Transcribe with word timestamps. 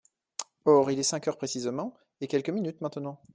Or, 0.65 0.89
il 0.89 0.97
est 0.97 1.03
cinq 1.03 1.27
heures 1.27 1.37
précisément, 1.37 1.93
et 2.21 2.27
quelques 2.27 2.49
minutes 2.49 2.81
maintenant. 2.81 3.21